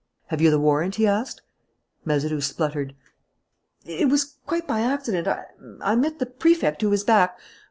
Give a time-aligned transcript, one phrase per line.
[0.29, 1.43] "Have you the warrant?" he asked.
[2.05, 2.95] Mazeroux spluttered:
[3.85, 5.27] "It was quite by accident.
[5.79, 7.37] I met the Prefect, who was back.